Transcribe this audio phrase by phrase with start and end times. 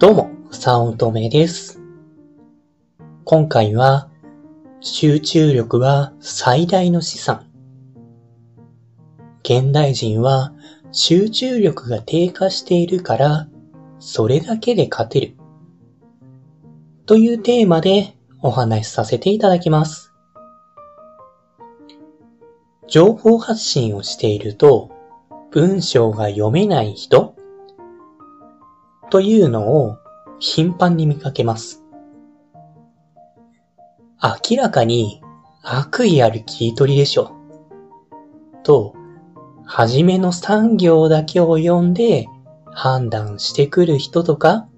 [0.00, 1.78] どうも、サウントメです。
[3.24, 4.08] 今回は、
[4.80, 7.50] 集中力は最大の資産。
[9.44, 10.54] 現代人は
[10.90, 13.48] 集中力が低下しているから、
[13.98, 15.36] それだけで勝てる。
[17.04, 20.14] というテーマでお話しさせていただきます。
[22.88, 24.92] 情報発信をしていると、
[25.50, 27.29] 文章が読めない人
[29.10, 29.98] というのを
[30.38, 31.84] 頻繁に見かけます。
[34.50, 35.20] 明らかに
[35.62, 37.32] 悪意ある切り取りでしょ。
[38.62, 38.94] と、
[39.64, 42.26] はじめの産行だけを読んで
[42.72, 44.68] 判断してくる人とか、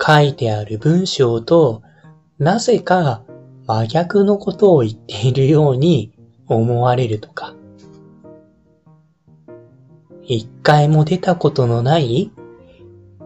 [0.00, 1.82] 書いてある文章と
[2.38, 3.24] なぜか
[3.66, 6.12] 真逆のことを言っているように
[6.46, 7.54] 思われるとか、
[10.28, 12.30] 一回も出たことのない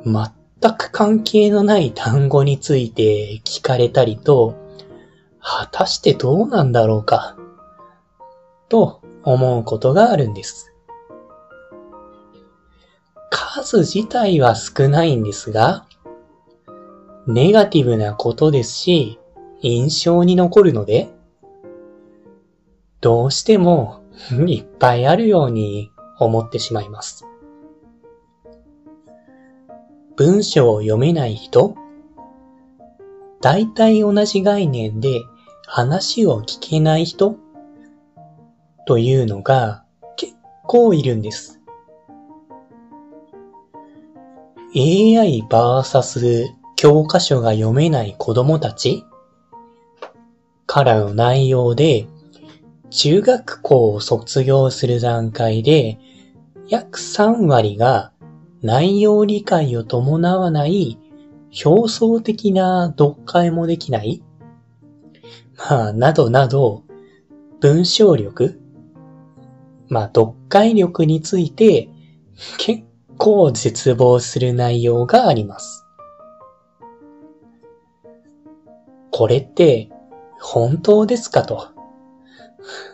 [0.05, 4.55] 全く関係のない単語について聞かれたりと、
[5.41, 7.37] 果たしてどうなんだろうか、
[8.71, 10.73] と思うことがあるんです。
[13.63, 15.85] 数自体は少ないんですが、
[17.27, 19.19] ネガティブなことですし、
[19.61, 21.11] 印象に残るので、
[23.01, 24.03] どうしても
[24.47, 25.92] いっぱいあるように
[26.25, 27.27] 思ってしまいます。
[30.17, 31.75] 文章を読めない人
[33.41, 35.23] 大体同じ概念で
[35.67, 37.37] 話を聞けない人
[38.87, 39.85] というのが
[40.17, 41.61] 結構いるんです。
[44.75, 49.05] AI vs 教科書が読めない子供たち
[50.67, 52.07] からの内容で
[52.91, 55.99] 中学校を卒業する段階で
[56.69, 58.13] 約3割が
[58.63, 60.99] 内容理解を伴わない
[61.65, 64.23] 表層的な読解もできない？
[65.57, 66.85] まあ、などなど、
[67.61, 68.59] 文章力？
[69.89, 71.91] まあ、読解力について
[72.59, 72.85] 結
[73.19, 75.85] 構絶望する内容があります。
[79.11, 79.91] これって
[80.41, 81.69] 本当ですかと？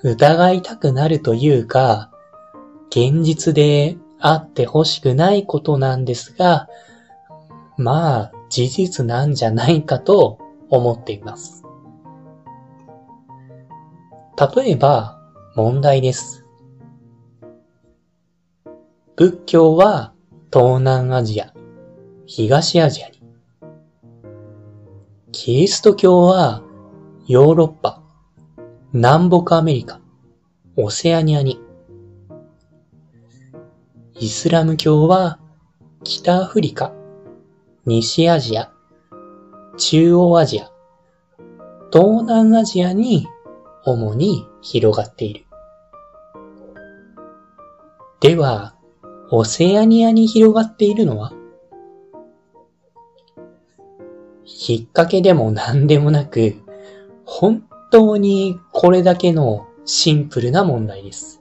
[0.02, 2.10] 疑いたくなるというか、
[2.90, 6.68] 現実であってほしくないことなんですが、
[7.76, 10.38] まあ事実なんじゃないかと
[10.70, 11.64] 思っています。
[14.56, 15.18] 例えば
[15.54, 16.44] 問題です。
[19.16, 20.12] 仏教は
[20.52, 21.52] 東南アジア、
[22.26, 23.20] 東アジアに。
[25.32, 26.62] キリスト教は
[27.26, 28.02] ヨーロッパ、
[28.92, 30.00] 南北アメリカ、
[30.76, 31.60] オセアニアに。
[34.20, 35.38] イスラム教は
[36.02, 36.92] 北アフリカ、
[37.86, 38.72] 西アジア、
[39.76, 40.70] 中央アジア、
[41.92, 43.28] 東南アジアに
[43.84, 45.44] 主に広がっている。
[48.20, 48.74] では、
[49.30, 51.32] オセアニアに広がっているのは
[54.44, 56.56] 引っ掛けでも何でもなく、
[57.24, 57.62] 本
[57.92, 61.37] 当にこれだけのシンプルな問題です。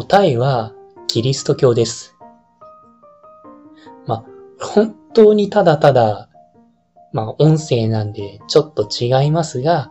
[0.00, 0.74] 答えは
[1.08, 2.16] キリスト教です。
[4.06, 4.24] まあ、
[4.60, 6.28] 本当にただただ、
[7.12, 9.90] まあ、音声なんでちょっと違いますが、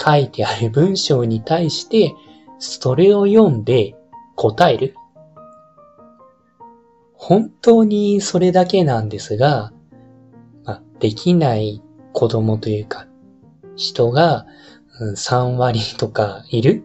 [0.00, 2.14] 書いてある文章に対して
[2.60, 3.96] それを読んで
[4.36, 4.94] 答える。
[7.14, 9.72] 本当にそれだけなんですが、
[10.64, 11.82] まあ、できない
[12.12, 13.08] 子供というか、
[13.74, 14.46] 人が
[15.00, 16.84] 3割とかいる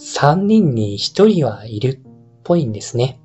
[0.00, 2.00] ?3 人に1人はいるっ
[2.42, 3.20] ぽいんですね。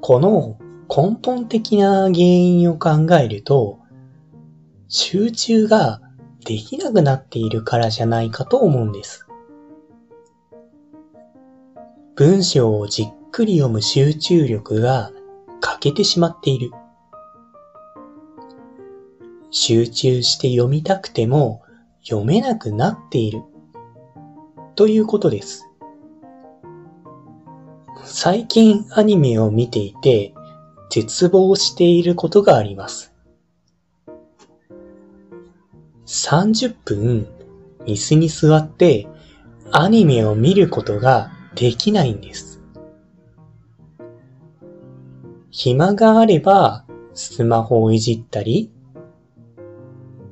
[0.00, 3.78] この根本的な原因を考えると、
[4.88, 6.00] 集中が
[6.44, 9.26] できなくなっているからじゃないかと思うんです。
[12.16, 15.12] 文章をじっくり読む集中力が
[15.60, 16.70] 欠けてしまっている。
[19.50, 21.62] 集中して読みたくても
[22.02, 23.42] 読めなくなっている。
[24.80, 25.68] ということです。
[28.02, 30.32] 最近アニメを見ていて
[30.88, 33.12] 絶望していることがあります。
[36.06, 37.28] 30分
[37.84, 39.06] 椅子に座って
[39.70, 42.62] アニメを見ることができないんです。
[45.50, 48.72] 暇があればスマホをいじったり、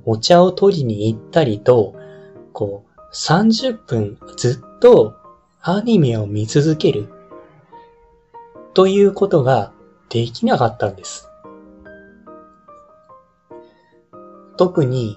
[0.06, 1.94] お茶を取りに行ったりと、
[2.54, 5.16] こ30分ずっと
[5.62, 7.08] アニメを見続ける
[8.74, 9.72] ということが
[10.08, 11.28] できなかったんです。
[14.56, 15.16] 特に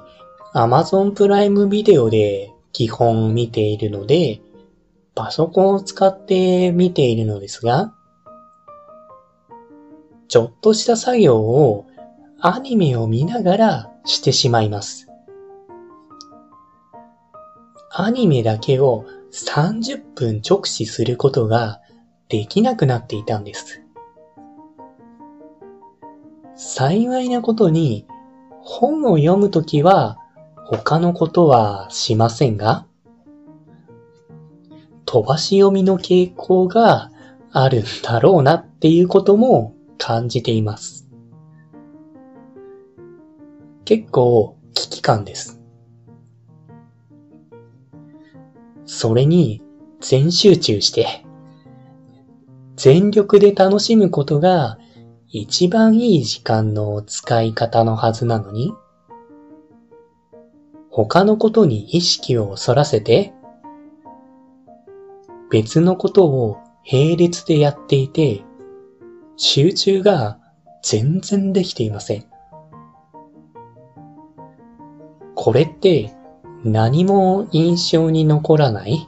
[0.54, 4.42] Amazon プライムビデオで基本見ているので、
[5.16, 7.94] パソコンを使って見ているのですが、
[10.28, 11.86] ちょっとした作業を
[12.40, 15.11] アニメを見ながらしてしまいます。
[17.94, 21.82] アニメだけを30分直視することが
[22.30, 23.84] できなくなっていたんです。
[26.56, 28.06] 幸いなことに
[28.62, 30.18] 本を読むときは
[30.66, 32.86] 他のことはしませんが、
[35.06, 37.12] 飛ばし読みの傾向が
[37.52, 41.10] あるんだろうなっていうことも感じています。
[43.84, 45.61] 結構危機感です。
[48.94, 49.62] それに
[50.02, 51.24] 全集中して、
[52.76, 54.78] 全力で楽しむことが
[55.30, 58.74] 一番いい時間の使い方のはずなのに、
[60.90, 63.34] 他のことに意識を反らせて、
[65.50, 66.58] 別のことを
[66.92, 68.44] 並列でやっていて、
[69.38, 70.38] 集中が
[70.84, 72.26] 全然できていません。
[75.34, 76.14] これって
[76.64, 79.08] 何も印象に残らない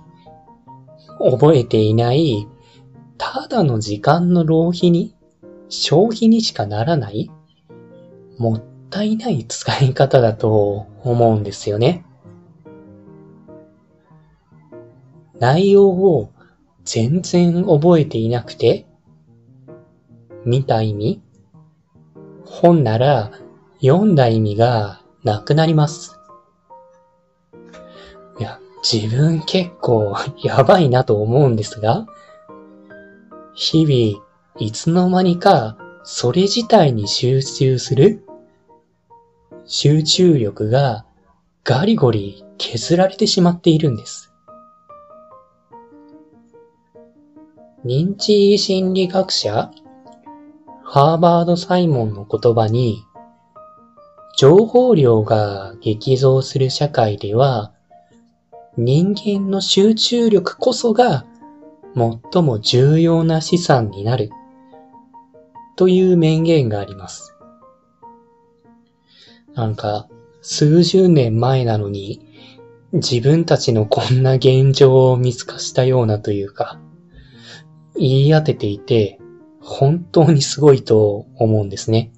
[1.20, 2.48] 覚えていない
[3.18, 5.16] ただの時間の浪費に
[5.70, 7.32] 消費にしかならない
[8.38, 12.06] もったいない使い方だと思うんですよね。
[15.40, 16.32] 内容を
[16.86, 18.86] 全然覚えていなくて、
[20.46, 21.22] 見た意味
[22.46, 23.32] 本なら
[23.82, 26.20] 読んだ意味がなくなります。
[28.84, 30.14] 自分結構
[30.44, 32.06] やばいなと思うんですが、
[33.56, 34.26] 日々
[34.60, 38.26] いつの間にかそれ自体に集中する
[39.66, 41.06] 集中力が
[41.64, 44.34] ガリゴリ削られてしまっているんです。
[47.86, 49.72] 認知心理学者
[50.84, 53.04] ハーバード・サイモンの言葉に
[54.38, 57.74] 情報量が激増する社会では
[58.76, 61.26] 人間の集中力こそが
[61.96, 64.32] 最も重要な資産になる
[65.76, 67.36] という名言があります。
[69.54, 70.08] なんか、
[70.42, 72.28] 数十年前なのに、
[72.94, 76.80] 自分たちのこんな現状を見透かしたようなというか、
[77.96, 79.20] 言い当てていて、
[79.62, 82.12] 本当にすごいと思うんですね。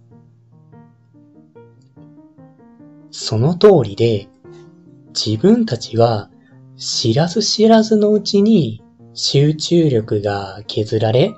[3.12, 4.30] その通りで、
[5.14, 6.30] 自分たちは
[6.78, 8.84] 知らず知らずのうちに
[9.14, 11.34] 集中力が削られ、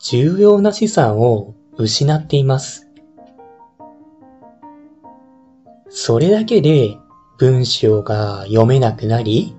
[0.00, 2.88] 重要な資産を失っています。
[5.88, 6.96] それだけで
[7.38, 9.54] 文章が読めなくなり、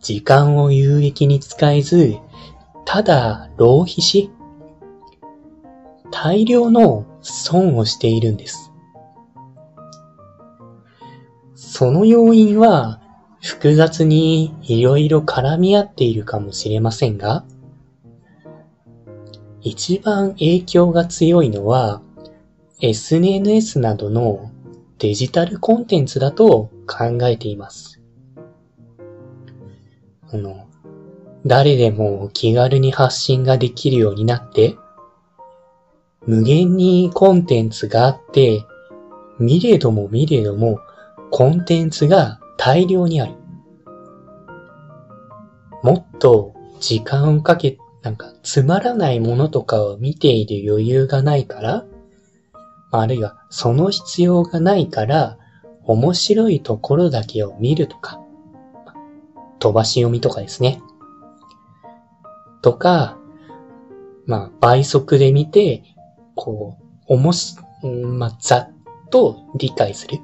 [0.00, 2.16] 時間を有益に使えず、
[2.86, 4.30] ただ浪費し、
[6.10, 8.71] 大量の損をしているんです。
[11.82, 13.00] その要因は
[13.40, 17.44] 複雑にいろいろ絡み合っているかもしれませんが、
[19.62, 22.00] 一番影響が強いのは
[22.80, 24.52] SNS などの
[25.00, 28.00] デジタルコンテンツだと考えています。
[30.30, 30.68] あの、
[31.44, 34.76] 誰でも気軽に発信ができるようになって、
[36.28, 38.64] 無限にコンテンツがあって、
[39.40, 40.78] 見れども見れども
[41.32, 43.32] コンテンツが大量にある。
[45.82, 51.86] もっと時間をかけなんかつまらないものとかを見ている余裕がないから、
[52.90, 55.38] あるいはその必要がないから、
[55.84, 58.20] 面白いところだけを見るとか、
[59.58, 60.82] 飛ばし読みとかですね。
[62.60, 63.16] とか、
[64.26, 65.82] まあ、倍速で見て、
[66.36, 66.76] こ
[67.08, 68.70] う、おもし、まあ、ざっ
[69.10, 70.20] と理解する。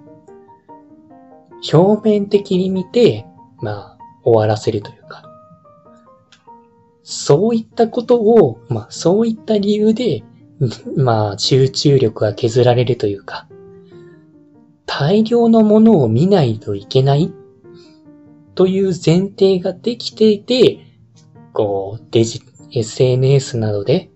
[1.72, 3.26] 表面的に見て、
[3.60, 5.24] まあ、終わらせるというか。
[7.02, 10.22] そういったことを、まあそういった理由で、
[10.96, 13.48] まあ集中力が削られるというか、
[14.84, 17.32] 大量のものを見ないといけない
[18.54, 20.80] という前提ができていて、
[21.54, 24.10] こう、デジ、SNS などで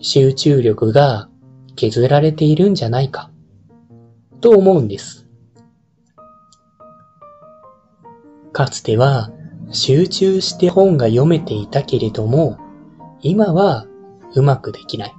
[0.00, 1.28] 集中力が
[1.74, 3.30] 削られているんじゃないか
[4.40, 5.25] と思うんです。
[8.56, 9.30] かつては
[9.70, 12.56] 集中して本が読めていたけれども、
[13.20, 13.86] 今は
[14.34, 15.14] うまくできない。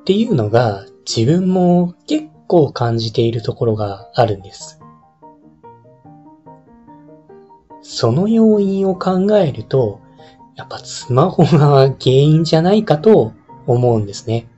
[0.00, 4.80] っていうのが自分も結構感じているところがあるんです。
[7.82, 10.00] その要因を考えると、
[10.56, 13.32] やっぱスマホが原因じゃないかと
[13.68, 14.48] 思うんですね。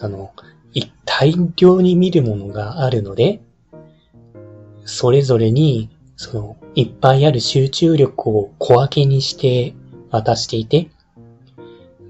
[0.00, 0.32] あの、
[1.04, 3.42] 大量に見るものがあるので、
[4.84, 9.74] それぞれに、その、いっぱいある集中力を小分けにして
[10.10, 10.90] 渡していて、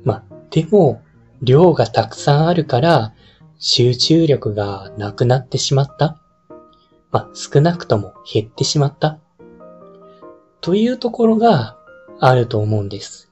[0.04, 1.02] まあ、でも、
[1.42, 3.14] 量がたくさんあるから、
[3.58, 6.18] 集中力がなくなってしまった。
[7.10, 9.18] まあ、少なくとも減ってしまった。
[10.60, 11.76] というところが
[12.20, 13.30] あると思うんです。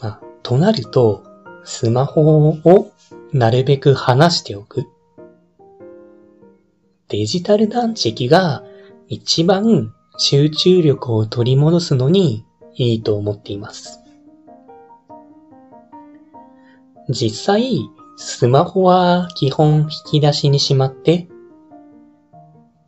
[0.00, 1.24] まあ、となると、
[1.64, 2.92] スマホを
[3.32, 4.86] なるべく離しておく。
[7.10, 8.64] デジタル断食が
[9.08, 14.00] 一番集中力を取り戻すのにいいと思っています。
[17.08, 17.80] 実際、
[18.16, 21.28] スマホは基本引き出しにしまって、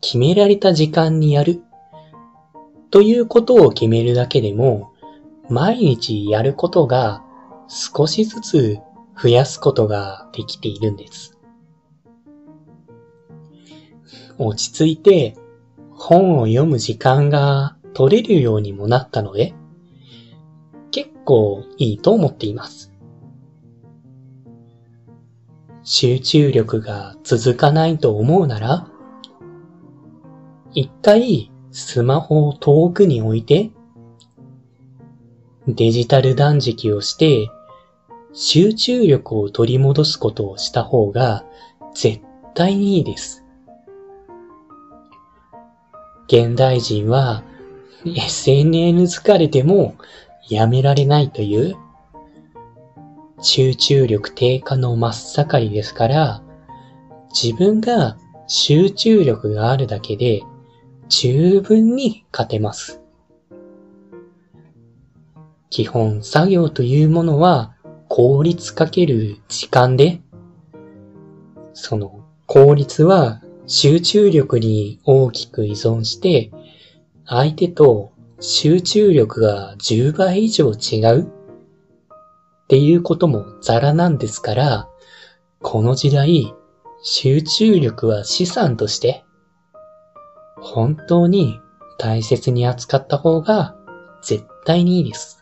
[0.01, 1.61] 決められた時間にやる
[2.93, 4.93] ということを決めるだけでも、
[5.49, 7.25] 毎日やることが
[7.67, 8.79] 少しずつ
[9.21, 11.32] 増やすことができているんです。
[14.39, 15.37] 落ち着いて
[15.91, 19.55] 本を読む時間が取れるようにもなったので、
[20.91, 22.93] 結構いいと思っています。
[25.85, 28.89] 集中力が続かないと思うなら、
[30.73, 33.71] 一回スマホを遠くに置いて、
[35.67, 37.49] デジタル断食をして
[38.33, 41.45] 集中力を取り戻すことをした方が
[41.95, 42.21] 絶
[42.55, 43.42] 対にいいです。
[46.29, 47.43] 現代人は
[48.05, 49.95] SNS 疲れても
[50.49, 51.77] やめられないという
[53.41, 56.43] 集中力低下の真っ盛りですから、
[57.31, 60.43] 自分が集中力があるだけで
[61.09, 63.01] 十分に勝てます。
[65.71, 67.75] 基本作業というものは
[68.09, 70.21] 効率かける時間で、
[71.73, 76.51] その効率は集中力に大きく依存して、
[77.27, 81.27] 相手と集中力が10倍以上違うっ
[82.69, 84.89] ていうこともザラなんですから、
[85.61, 86.53] この時代、
[87.03, 89.25] 集中力は資産として、
[90.61, 91.61] 本当に
[91.99, 93.77] 大切に扱った方が
[94.23, 95.42] 絶対にいいです。